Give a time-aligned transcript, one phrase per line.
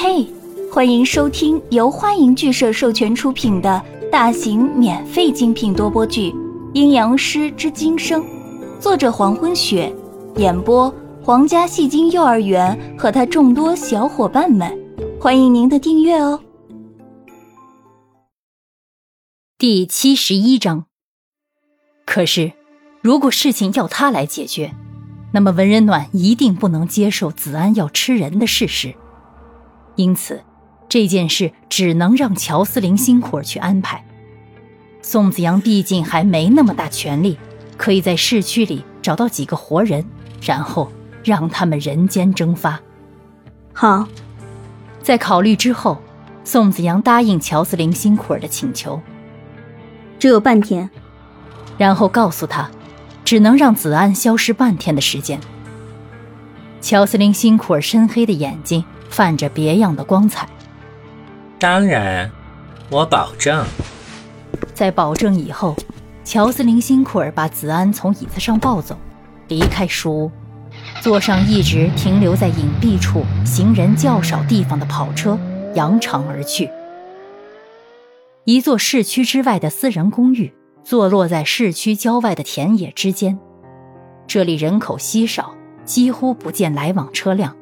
[0.00, 0.24] 嘿，
[0.70, 6.30] 欢迎收听由欢迎剧社授权出品的大型免费精品多播剧
[6.72, 8.22] 《阴阳师之今生》，
[8.78, 9.92] 作者黄昏雪，
[10.36, 10.88] 演播
[11.20, 14.72] 皇家戏精幼儿园和他众多小伙伴们，
[15.20, 16.40] 欢迎您的订阅哦。
[19.58, 20.84] 第七十一章。
[22.06, 22.52] 可是，
[23.02, 24.72] 如果事情要他来解决，
[25.32, 28.94] 那么文人暖一定不能接受子安要吃人的事实。
[29.98, 30.40] 因此，
[30.88, 34.04] 这件事只能让乔司令辛苦儿去安排。
[35.02, 37.36] 宋子阳毕竟还没那么大权力，
[37.76, 40.04] 可以在市区里找到几个活人，
[40.40, 40.92] 然后
[41.24, 42.80] 让他们人间蒸发。
[43.72, 44.06] 好，
[45.02, 46.00] 在考虑之后，
[46.44, 49.00] 宋子阳答应乔司令辛苦儿的请求。
[50.20, 50.88] 只有半天，
[51.76, 52.70] 然后告诉他，
[53.24, 55.40] 只能让子安消失半天的时间。
[56.80, 58.84] 乔司令辛苦儿深黑的眼睛。
[59.08, 60.48] 泛着别样的光彩。
[61.58, 62.30] 当然，
[62.90, 63.64] 我保证。
[64.74, 65.74] 在保证以后，
[66.24, 68.96] 乔斯林辛库尔把子安从椅子上抱走，
[69.48, 70.30] 离开书屋，
[71.00, 75.38] 坐上一直停留在隐蔽处、行人较少地方的跑车，
[75.74, 76.70] 扬长而去。
[78.44, 80.54] 一座市区之外的私人公寓，
[80.84, 83.38] 坐落在市区郊外的田野之间。
[84.26, 85.54] 这里人口稀少，
[85.84, 87.56] 几乎不见来往车辆。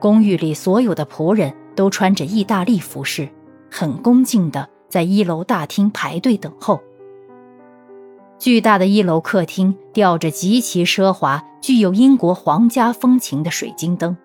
[0.00, 3.28] 公寓里所有的仆人都穿着意大利服饰，
[3.70, 6.80] 很恭敬地在一楼大厅排队等候。
[8.38, 14.16] 巨大的一楼客厅吊着极其奢华、具有英国皇家风情的水晶灯。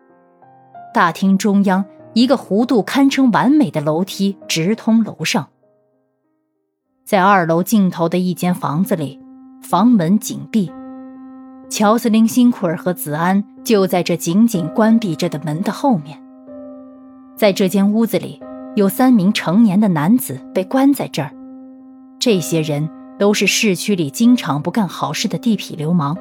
[0.94, 5.50] 大厅中央一个弧度堪称完美的楼梯直通楼上。
[7.04, 9.20] 在二楼尽头的一间房子里，
[9.62, 10.72] 房门紧闭。
[11.70, 16.18] 乔斯林辛库尔和子安就在这紧紧关闭着的门的后面。
[17.36, 18.40] 在这间屋子里，
[18.76, 21.32] 有三名成年的男子被关在这儿。
[22.20, 26.16] 这些人都是市区里经常不干好事的地痞流氓，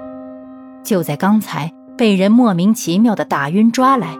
[0.82, 4.16] 就在刚才被人莫名其妙的打晕抓来，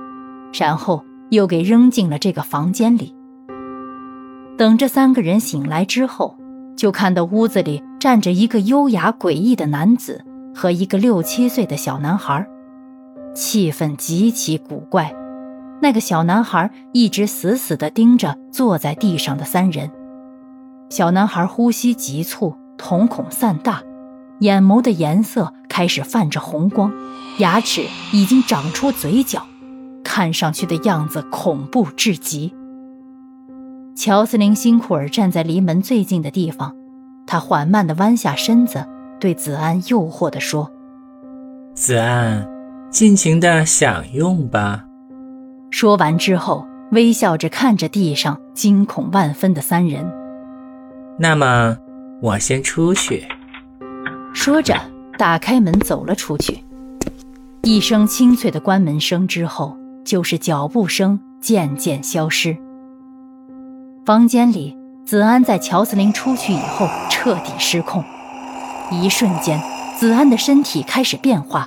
[0.53, 3.15] 然后又给扔进了这个房间里。
[4.57, 6.37] 等这三个人醒来之后，
[6.77, 10.23] 就看到屋子里站着一个优雅诡异的男子。
[10.57, 12.47] 和一个六七岁的小男孩，
[13.35, 15.15] 气氛极其古怪。
[15.83, 19.91] 那个小男孩一直死死地盯着坐在地上的三人。
[20.89, 23.83] 小男孩呼吸急促，瞳孔散大，
[24.41, 26.93] 眼眸的颜色开始泛着红光，
[27.39, 29.43] 牙齿已经长出嘴角，
[30.03, 32.55] 看上去的样子恐怖至极。
[33.97, 36.75] 乔斯林辛库尔站在离门最近的地方，
[37.27, 38.87] 他缓慢地弯下身子。
[39.21, 40.71] 对子安诱惑地说
[41.75, 42.47] ：“子安，
[42.95, 44.85] 尽情的享用吧。”
[45.71, 50.09] 说完之后，微笑着看着地上惊恐万分的三人。
[51.19, 51.77] 那么，
[52.23, 53.27] 我先出去。
[54.33, 54.81] 说着，
[55.19, 56.63] 打开门走了出去。
[57.65, 62.57] 一声清脆的关门声之后，就是脚步声渐渐消失。
[64.07, 68.05] 房间里，子安在乔斯林出去以后彻底失控。
[68.93, 69.61] 一瞬间，
[69.97, 71.67] 子安的身体开始变化，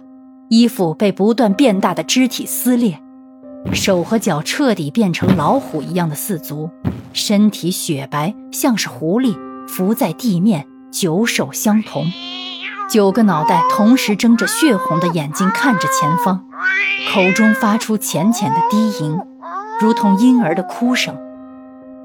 [0.49, 2.99] 衣服被不断变大的肢体撕裂，
[3.73, 6.69] 手和脚彻底变成老虎一样的四足，
[7.13, 9.35] 身体雪白，像是狐狸，
[9.67, 12.05] 伏在地面，九手相同，
[12.89, 16.45] 九个脑袋同时睁着血红的眼睛看着前方，
[17.13, 19.19] 口中发出浅浅的低吟，
[19.81, 21.15] 如同婴儿的哭声，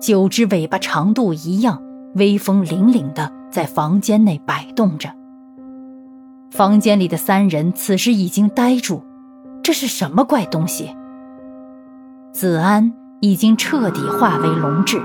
[0.01, 1.81] 九只尾巴长度一样，
[2.15, 3.33] 威风凛凛的。
[3.53, 5.11] 在房间内摆动着。
[6.53, 9.03] 房间里的三人此时已经呆住，
[9.63, 10.95] 这是什么怪东西？
[12.31, 12.93] 子安
[13.23, 15.01] 已经彻底化为龙质，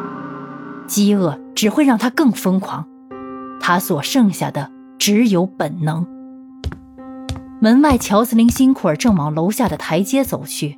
[0.88, 2.86] 饥饿只会让他更疯狂，
[3.62, 4.70] 他所剩下的
[5.00, 6.06] 只有本能。
[7.62, 10.78] 门外，乔斯林辛库尔正往楼下的台阶走去，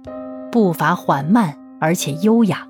[0.52, 2.68] 步伐缓慢而且优雅。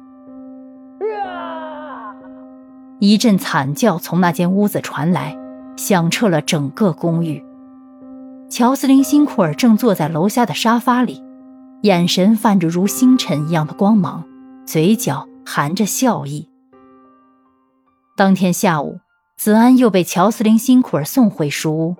[3.00, 5.38] 一阵惨叫从那间屋子传来，
[5.75, 7.44] 响彻了整个公寓。
[8.50, 11.24] 乔斯林辛库尔正坐在楼下的沙发里，
[11.84, 14.24] 眼神泛着如星辰一样的光芒，
[14.66, 16.50] 嘴角含着笑意。
[18.18, 19.00] 当天下午，
[19.38, 21.96] 子安又被乔斯林辛库尔送回书屋，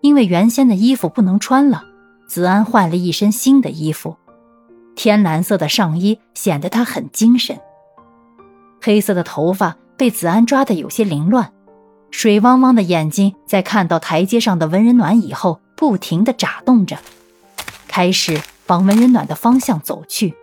[0.00, 1.84] 因为原先的衣服不能穿了，
[2.26, 4.16] 子安换了一身新的衣服，
[4.96, 7.56] 天蓝色的上衣显得他很精神，
[8.82, 9.76] 黑色的头发。
[9.96, 11.50] 被子安抓得有些凌乱，
[12.10, 16.98] 水汪汪的眼睛在看到台阶上的文人暖以后，不停地眨动着，
[17.86, 20.34] 开始往文人暖的方向走去。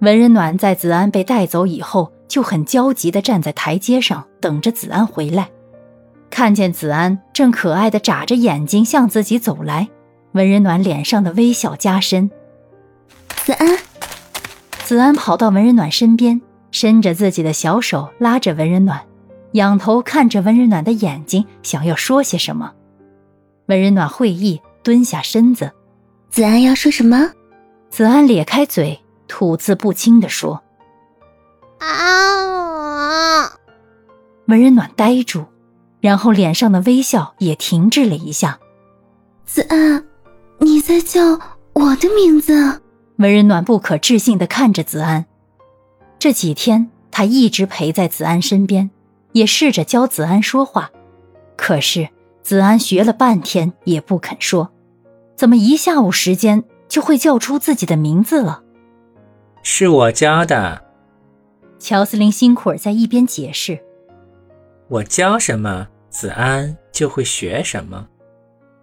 [0.00, 5.48] 文人暖在子安被带走以后，就很焦急地站在台阶上等着子安回来。
[6.30, 9.88] 看见子安正可爱地眨着眼睛向自己走来，
[10.32, 12.30] 文人暖脸上的微笑加深。
[13.28, 13.78] 子安，
[14.84, 19.00] 子安跑到文人暖身边，伸着自己的小手拉着文人暖，
[19.52, 22.74] 仰头看着文人暖的眼睛，想要说些什么。
[23.68, 25.70] 文人暖会意，蹲下身子。
[26.30, 27.32] 子安要说什么？
[27.90, 30.62] 子安咧开嘴，吐字不清地说
[31.80, 33.44] ：“啊！”
[34.48, 35.44] 文人暖呆住。
[36.00, 38.60] 然后脸上的微笑也停滞了一下。
[39.44, 40.04] 子安，
[40.58, 41.20] 你在叫
[41.72, 42.80] 我的名字？
[43.16, 45.26] 文人暖不可置信的看着子安。
[46.20, 48.90] 这几天他一直陪在子安身边，
[49.32, 50.92] 也试着教子安说话，
[51.56, 52.08] 可是
[52.48, 54.72] 子安学了半天也不肯说。
[55.36, 58.62] 怎么一下午时间就会叫出自己的名字了？
[59.62, 60.82] 是我教的。
[61.78, 63.78] 乔斯林辛苦儿在一边解释。
[64.88, 68.08] 我教什么，子安就会学什么。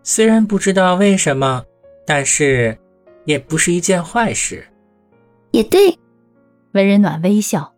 [0.04, 1.66] 虽然不知道为什么，
[2.06, 2.78] 但是
[3.24, 4.64] 也不是一件坏事。
[5.50, 5.98] 也对，
[6.74, 7.74] 文人暖微笑。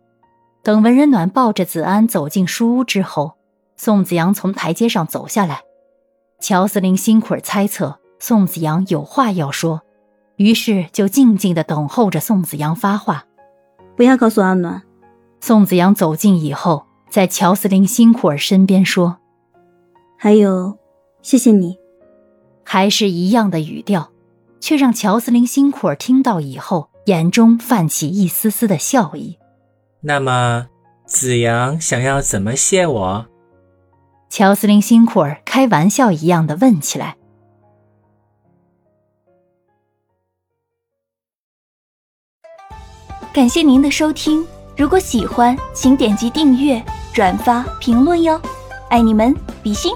[0.62, 3.38] 等文人暖抱着子安走进书屋之后，
[3.78, 5.62] 宋子阳从台阶上走下来。
[6.40, 9.82] 乔司令辛苦儿猜测宋子阳有话要说，
[10.36, 13.24] 于是就静静的等候着宋子阳发话。
[13.96, 14.82] 不要告诉阿暖。
[15.40, 16.88] 宋子阳走近以后。
[17.10, 19.16] 在乔斯林辛苦尔身边说
[20.18, 20.76] ：“还有，
[21.22, 21.78] 谢谢你。”
[22.62, 24.10] 还是一样的语调，
[24.60, 29.38] 却让乔斯林辛苦尔听到以后，眼中泛起一丝丝的笑意。
[30.02, 30.66] 那么，
[31.06, 33.26] 子阳想要怎么谢我？
[34.28, 37.16] 乔司令辛苦尔开玩笑一样的问起来。
[43.32, 44.44] 感谢您的收听，
[44.76, 46.82] 如果喜欢，请点击订阅。
[47.12, 48.40] 转发评论哟，
[48.90, 49.92] 爱你们，比心。